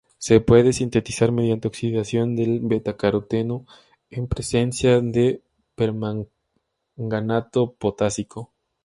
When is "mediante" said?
1.31-1.67